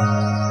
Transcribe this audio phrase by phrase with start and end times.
[0.00, 0.43] Música